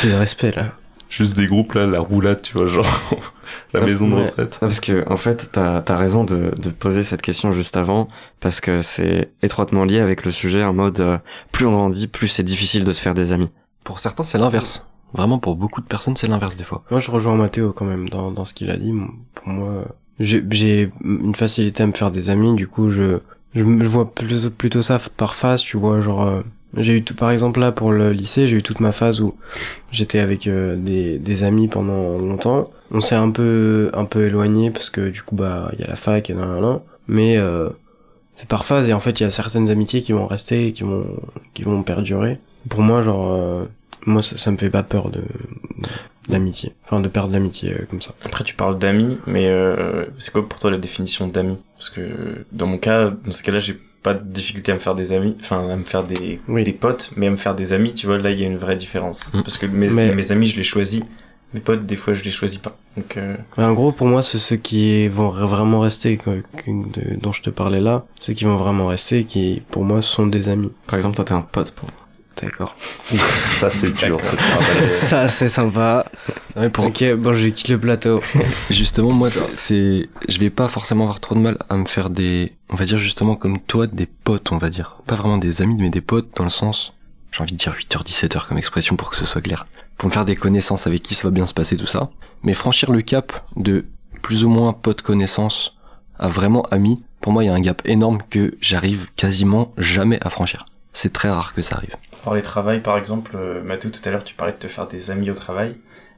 [0.00, 0.72] plus de respect là.
[1.10, 2.86] juste des groupes là, la roulade, tu vois, genre
[3.74, 4.58] la maison de retraite.
[4.60, 8.08] Parce que en fait, t'as as raison de, de poser cette question juste avant,
[8.40, 11.18] parce que c'est étroitement lié avec le sujet en mode euh,
[11.52, 13.50] plus on grandit, plus c'est difficile de se faire des amis.
[13.84, 14.86] Pour certains, c'est l'inverse.
[15.12, 16.84] Vraiment, pour beaucoup de personnes, c'est l'inverse des fois.
[16.90, 18.94] Moi, je rejoins Mathéo quand même dans, dans ce qu'il a dit.
[19.34, 19.84] Pour moi,
[20.18, 22.54] j'ai une facilité à me faire des amis.
[22.54, 23.18] Du coup, je,
[23.54, 26.00] je, je vois plutôt, plutôt ça par phase, tu vois.
[26.00, 26.42] Genre, euh,
[26.76, 29.34] j'ai eu tout, par exemple là pour le lycée, j'ai eu toute ma phase où
[29.90, 32.70] j'étais avec euh, des, des amis pendant longtemps.
[32.90, 35.86] On s'est un peu, un peu éloigné parce que du coup, bah, il y a
[35.86, 36.80] la fac et nan, nan, nan.
[37.08, 37.68] Mais euh,
[38.36, 40.72] c'est par phase et en fait, il y a certaines amitiés qui vont rester, et
[40.72, 41.06] qui vont,
[41.54, 42.38] qui vont perdurer.
[42.68, 43.64] Pour moi, genre, euh,
[44.06, 45.22] moi, ça, ça me fait pas peur de
[46.28, 46.72] l'amitié.
[46.84, 48.14] Enfin, de perdre l'amitié euh, comme ça.
[48.24, 51.58] Après, tu parles d'amis, mais euh, c'est quoi pour toi la définition d'amis?
[51.76, 54.94] Parce que dans mon cas, dans ce cas-là, j'ai pas de difficulté à me faire
[54.96, 56.64] des amis, enfin à me faire des, Oui.
[56.64, 58.56] des potes, mais à me faire des amis, tu vois, là il y a une
[58.56, 59.32] vraie différence.
[59.32, 59.42] Mm.
[59.42, 61.02] Parce que mes, Mais- mes amis, je les choisis,
[61.54, 62.76] mes potes, des fois, je les choisis pas.
[62.96, 66.70] Donc, euh, Ouais, en gros, pour moi, c'est ceux qui vont vraiment rester, quoi, que-
[66.70, 70.26] de- dont je te parlais là, ceux qui vont vraiment rester, qui, pour moi, sont
[70.26, 70.72] des amis.
[70.88, 71.94] Par exemple, toi t'es un pote pour moi.
[72.40, 72.74] D'accord.
[73.58, 74.18] Ça, c'est dur.
[74.22, 74.36] Ça.
[75.00, 76.06] Ça, c'est sympa.
[76.56, 78.20] Ouais, pour, Ok, bon, je quitte le plateau.
[78.70, 82.10] Justement, moi, c'est- c'est, je vais pas forcément avoir trop de mal à me faire
[82.10, 84.96] des, on va dire justement comme toi, des potes, on va dire.
[85.06, 86.94] Pas vraiment des amis, mais des potes dans le sens,
[87.32, 89.64] j'ai envie de dire 8h, 17h comme expression pour que ce soit clair.
[89.98, 92.10] Pour me faire des connaissances avec qui ça va bien se passer, tout ça.
[92.42, 93.84] Mais franchir le cap de
[94.22, 95.76] plus ou moins pote connaissance
[96.18, 100.18] à vraiment ami, pour moi, il y a un gap énorme que j'arrive quasiment jamais
[100.22, 100.66] à franchir.
[100.92, 101.96] C'est très rare que ça arrive.
[102.24, 105.10] Parler travail, par exemple, euh, Mathieu, tout à l'heure, tu parlais de te faire des
[105.10, 105.74] amis au travail.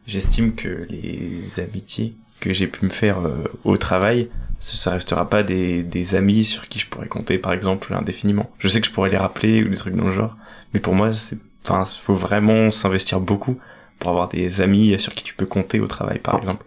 [0.06, 5.28] J'estime que les amitiés que j'ai pu me faire euh, au travail, ça, ça restera
[5.28, 8.50] pas des, des amis sur qui je pourrais compter, par exemple, indéfiniment.
[8.58, 10.36] Je sais que je pourrais les rappeler ou des trucs dans le genre,
[10.74, 13.58] mais pour moi, c'est, enfin, faut vraiment s'investir beaucoup
[13.98, 16.66] pour avoir des amis sur qui tu peux compter au travail, par exemple.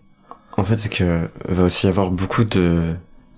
[0.56, 2.96] En fait, c'est que va aussi y avoir beaucoup de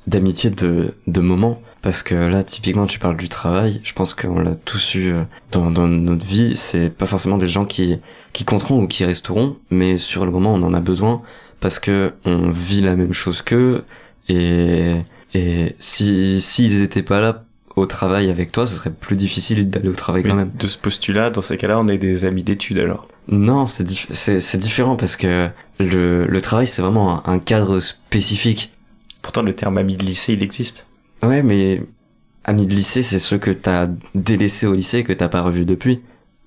[0.09, 1.61] d'amitié de de moments.
[1.81, 5.23] Parce que là typiquement tu parles du travail, je pense qu'on l'a tous eu euh,
[5.53, 7.99] dans dans notre vie, c'est pas forcément des gens qui
[8.33, 11.21] qui compteront ou qui resteront, mais sur le moment on en a besoin.
[11.61, 13.83] Parce que on vit la même chose qu'eux.
[14.27, 14.95] Et
[15.33, 17.45] et si s'ils étaient pas là
[17.75, 20.51] au travail avec toi, ce serait plus difficile d'aller au travail quand Mais même.
[20.59, 23.07] de ce postulat, dans ces cas-là, on est des amis d'études alors?
[23.29, 27.39] Non, c'est dif- c'est c'est différent parce que le le travail c'est vraiment un- un
[27.39, 28.73] cadre spécifique
[29.21, 30.85] Pourtant, le terme ami de lycée, il existe.
[31.23, 31.81] Ouais, mais
[32.45, 35.65] amis de lycée, c'est ceux que t'as délaissés au lycée et que t'as pas revus
[35.65, 36.01] depuis.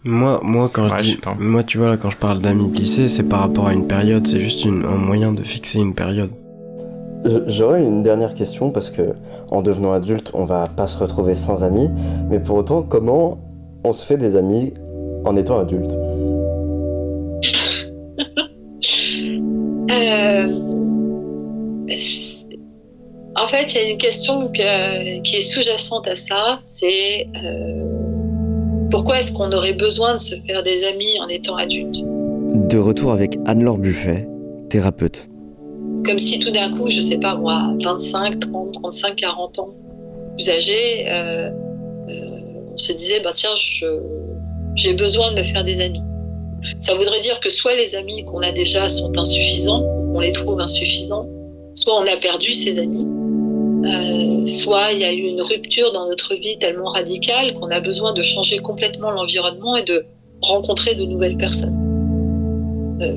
[0.04, 2.76] Moi, moi, quand Ouais, je dis, moi, tu vois, là, quand je parle d'amis de
[2.76, 5.94] lycée, c'est par rapport à une période, c'est juste une- un moyen de fixer une
[5.94, 6.30] période.
[7.46, 9.02] J'aurais une dernière question parce que
[9.52, 11.88] en devenant adulte, on va pas se retrouver sans amis,
[12.28, 13.38] mais pour autant, comment
[13.84, 14.74] on se fait des amis
[15.24, 15.92] en étant adulte?
[19.90, 20.70] Euh,
[23.36, 27.82] en fait, il y a une question que- qui est sous-jacente à ça, c'est euh,
[28.90, 31.96] pourquoi est-ce qu'on aurait besoin de se faire des amis en étant adulte?
[32.68, 34.28] De retour avec Anne-Laure Buffet,
[34.68, 35.28] thérapeute.
[36.04, 39.70] Comme si tout d'un coup, je sais pas moi, 25, 30, 35, 40 ans,
[40.36, 41.48] plus âgé, euh,
[42.08, 42.12] euh,
[42.74, 43.50] on se disait, bah tiens,
[44.74, 46.02] j'ai besoin de me faire des amis.
[46.80, 50.60] Ça voudrait dire que soit les amis qu'on a déjà sont insuffisants, on les trouve
[50.60, 51.28] insuffisants,
[51.74, 53.06] soit on a perdu ses amis,
[53.84, 57.80] euh, soit il y a eu une rupture dans notre vie tellement radicale qu'on a
[57.80, 60.04] besoin de changer complètement l'environnement et de
[60.40, 61.78] rencontrer de nouvelles personnes.
[63.00, 63.16] Euh,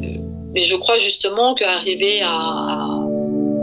[0.54, 2.99] mais je crois justement qu'arriver à,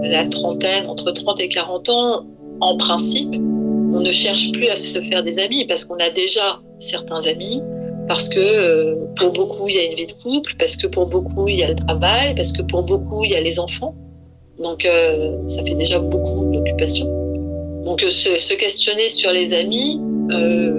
[0.04, 2.26] la trentaine, entre 30 et 40 ans,
[2.60, 6.60] en principe, on ne cherche plus à se faire des amis parce qu'on a déjà
[6.78, 7.62] certains amis,
[8.08, 11.06] parce que euh, pour beaucoup il y a une vie de couple, parce que pour
[11.06, 13.94] beaucoup il y a le travail, parce que pour beaucoup il y a les enfants.
[14.62, 17.06] Donc euh, ça fait déjà beaucoup d'occupations.
[17.84, 20.78] Donc euh, se, se questionner sur les amis, euh,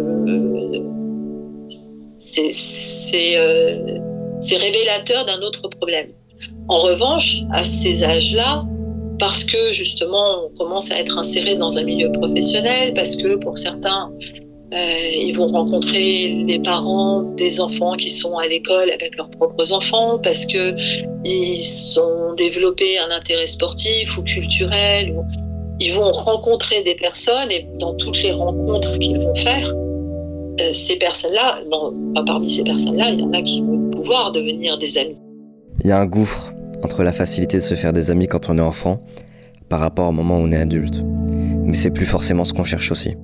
[4.42, 6.08] c'est révélateur d'un autre problème.
[6.68, 8.66] En revanche, à ces âges-là,
[9.20, 13.58] parce que justement on commence à être inséré dans un milieu professionnel, parce que pour
[13.58, 14.12] certains,
[14.76, 20.20] ils vont rencontrer les parents des enfants qui sont à l'école avec leurs propres enfants,
[20.20, 20.76] parce que
[21.24, 25.16] ils ont développé un intérêt sportif ou culturel,
[25.80, 29.74] ils vont rencontrer des personnes et dans toutes les rencontres qu'ils vont faire,
[30.62, 31.60] euh, ces personnes-là,
[32.26, 35.16] parmi ces personnes-là, il y en a qui vont pouvoir devenir des amis.
[35.84, 38.58] Il y a un gouffre entre la facilité de se faire des amis quand on
[38.58, 39.04] est enfant
[39.70, 41.04] par rapport au moment où on est adulte.
[41.64, 43.16] Mais c'est plus forcément ce qu'on cherche aussi.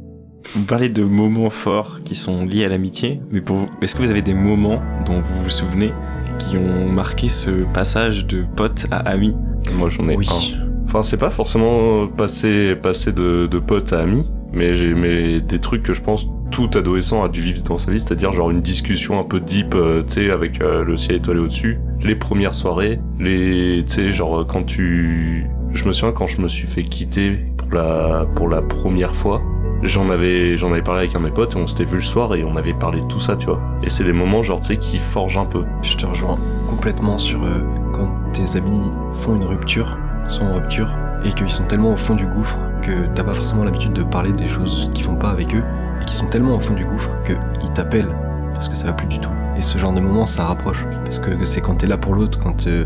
[0.56, 4.02] Vous parlez de moments forts qui sont liés à l'amitié, mais pour vous, est-ce que
[4.02, 5.92] vous avez des moments dont vous vous souvenez
[6.40, 9.36] qui ont marqué ce passage de pote à ami?
[9.74, 10.28] Moi, j'en ai Oui.
[10.32, 10.70] un.
[10.86, 15.60] Enfin, c'est pas forcément passer, passer de, de pote à ami, mais j'ai mais des
[15.60, 18.62] trucs que je pense tout adolescent a dû vivre dans sa vie, c'est-à-dire genre une
[18.62, 22.56] discussion un peu deep, euh, tu sais, avec euh, le ciel étoilé au-dessus, les premières
[22.56, 26.82] soirées, les, tu sais, genre quand tu, je me souviens quand je me suis fait
[26.82, 29.44] quitter pour la, pour la première fois,
[29.84, 32.02] j'en avais, j'en avais parlé avec un de mes potes et on s'était vu le
[32.02, 33.62] soir et on avait parlé de tout ça, tu vois.
[33.84, 35.66] Et c'est des moments genre, tu sais, qui forgent un peu.
[35.82, 36.38] Je te rejoins
[36.70, 37.64] complètement sur euh,
[37.94, 40.90] quand tes amis font une rupture, sont en rupture,
[41.24, 44.32] et qu'ils sont tellement au fond du gouffre que t'as pas forcément l'habitude de parler
[44.32, 45.64] des choses qui vont pas avec eux,
[46.02, 48.16] et qui sont tellement au fond du gouffre qu'ils t'appellent
[48.54, 49.30] parce que ça va plus du tout.
[49.56, 52.40] Et ce genre de moment, ça rapproche, parce que c'est quand t'es là pour l'autre,
[52.40, 52.86] quand, euh,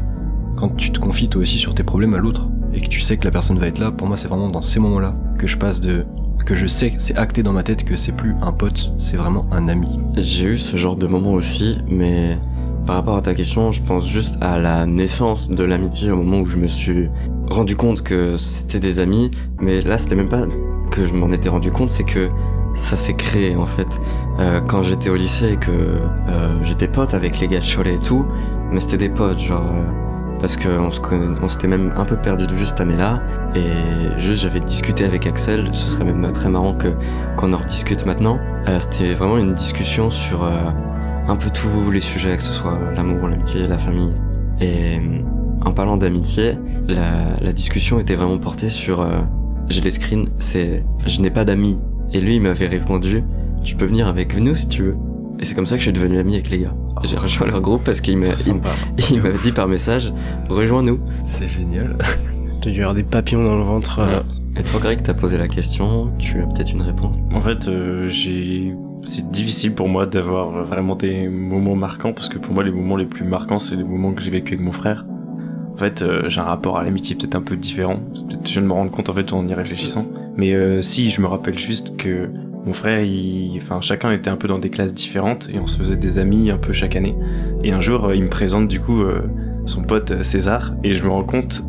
[0.56, 3.18] quand tu te confies toi aussi sur tes problèmes à l'autre, et que tu sais
[3.18, 5.58] que la personne va être là, pour moi c'est vraiment dans ces moments-là que je
[5.58, 6.06] passe de...
[6.46, 9.46] que je sais, c'est acté dans ma tête que c'est plus un pote, c'est vraiment
[9.52, 10.00] un ami.
[10.16, 12.38] J'ai eu ce genre de moment aussi, mais
[12.86, 16.42] par rapport à ta question, je pense juste à la naissance de l'amitié au moment
[16.42, 17.10] où je me suis
[17.50, 20.46] rendu compte que c'était des amis, mais là c'était même pas
[20.92, 22.30] que je m'en étais rendu compte, c'est que
[22.76, 24.02] ça s'est créé en fait.
[24.40, 27.96] Euh, quand j'étais au lycée et que euh, j'étais pote avec les gars de Cholet
[27.96, 28.26] et tout,
[28.72, 30.03] mais c'était des potes, genre euh,
[30.44, 30.92] parce qu'on
[31.42, 33.24] on s'était même un peu perdu de vue cette année-là,
[33.56, 36.90] et juste j'avais discuté avec Axel, ce serait même très marrant que
[37.38, 38.38] qu'on en rediscute maintenant.
[38.68, 40.70] Euh, c'était vraiment une discussion sur euh,
[41.30, 44.14] un peu tous les sujets, que ce soit l'amour, l'amitié, la famille.
[44.60, 45.22] Et euh,
[45.66, 46.58] en parlant d'amitié,
[46.90, 49.22] la, la discussion était vraiment portée sur, euh,
[49.70, 51.80] j'ai les screens, c'est je n'ai pas d'amis.
[52.12, 53.24] Et lui, il m'avait répondu,
[53.64, 54.96] tu peux venir avec nous si tu veux.
[55.40, 56.76] Et c'est comme ça que je suis devenu ami avec les gars.
[57.04, 58.70] J'ai rejoint leur groupe parce qu'il m'a Très il, sympa.
[59.12, 60.14] il m'a dit par message,
[60.50, 61.00] rejoins-nous.
[61.26, 61.98] C'est génial.
[62.62, 64.00] T'as dû avoir des papillons dans le ventre.
[64.00, 64.22] euh,
[64.58, 67.16] Et toi, Greg, t'as posé la question, tu as peut-être une réponse.
[67.34, 68.74] En fait, euh, j'ai.
[69.06, 72.96] C'est difficile pour moi d'avoir vraiment des moments marquants parce que pour moi, les moments
[72.96, 75.06] les plus marquants, c'est les moments que j'ai vécu avec mon frère.
[75.74, 78.00] En fait, euh, j'ai un rapport à l'amitié peut-être un peu différent.
[78.14, 80.06] C'est peut-être- Je viens de me rendre compte en fait en y réfléchissant.
[80.38, 82.30] Mais euh, si, je me rappelle juste que
[82.66, 83.58] mon frère, il...
[83.58, 86.50] enfin, chacun était un peu dans des classes différentes et on se faisait des amis
[86.50, 87.16] un peu chaque année.
[87.64, 89.22] Et un jour, euh, il me présente du coup euh,
[89.66, 91.64] son pote euh, César et je me rends compte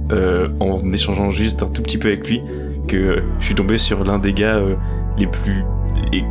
[0.60, 2.42] en échangeant juste un tout petit peu avec lui
[2.86, 4.60] que je suis tombé sur l'un des gars
[5.16, 5.64] les plus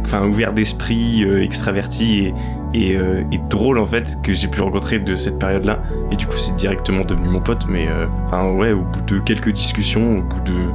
[0.04, 2.34] enfin ouvert d'esprit, extraverti et
[2.76, 5.84] et, et drôle en fait que j'ai pu rencontrer de cette période-là.
[6.12, 7.66] Et du coup, c'est directement devenu mon pote.
[7.68, 7.88] Mais
[8.26, 10.70] enfin ouais, au bout de quelques discussions, au bout de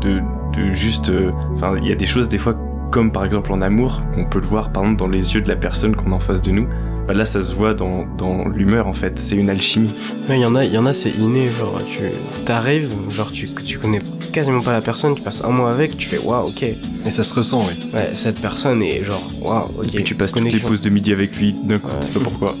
[0.00, 0.20] de,
[0.56, 1.12] de juste,
[1.54, 2.56] enfin il y a des choses des fois
[2.92, 5.48] comme par exemple en amour qu'on peut le voir par exemple dans les yeux de
[5.48, 6.68] la personne qu'on a en face de nous.
[7.08, 9.18] Bah, là, ça se voit dans dans l'humeur en fait.
[9.18, 9.92] C'est une alchimie.
[10.28, 11.48] Ouais, il y en a, il y en a, c'est inné.
[11.48, 12.04] Genre, tu
[12.44, 13.98] t'arrives, genre, tu, tu connais
[14.32, 16.62] quasiment pas la personne, tu passes un mois avec, tu fais waouh, ok.
[16.62, 17.90] Et ça se ressent, oui.
[17.92, 19.86] Ouais, cette personne est genre waouh, ok.
[19.86, 21.88] Et puis tu passes toutes les pauses de midi avec lui d'un coup.
[21.88, 21.96] Ouais.
[22.02, 22.54] C'est pas pourquoi.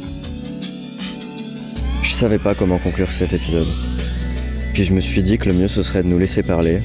[2.02, 3.68] Je savais pas comment conclure cet épisode.
[4.72, 6.80] Puis je me suis dit que le mieux ce serait de nous laisser parler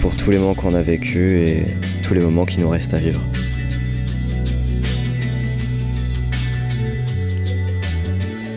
[0.00, 1.66] pour tous les moments qu'on a vécus et
[2.06, 3.20] tous les moments qui nous restent à vivre.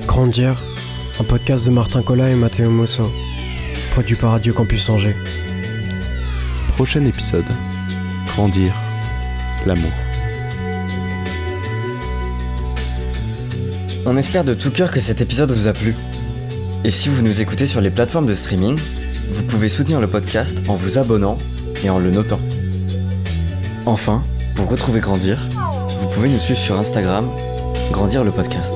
[0.05, 0.62] Grandir,
[1.19, 3.12] un podcast de Martin Collat et Matteo Mosso,
[3.91, 5.15] produit par Radio Campus Angers.
[6.67, 7.45] Prochain épisode.
[8.27, 8.71] Grandir.
[9.65, 9.91] L'amour.
[14.05, 15.95] On espère de tout cœur que cet épisode vous a plu.
[16.83, 18.77] Et si vous nous écoutez sur les plateformes de streaming,
[19.31, 21.38] vous pouvez soutenir le podcast en vous abonnant
[21.83, 22.39] et en le notant.
[23.89, 24.21] Enfin,
[24.56, 25.49] pour retrouver Grandir,
[25.97, 27.28] vous pouvez nous suivre sur Instagram,
[27.91, 28.75] Grandir le podcast.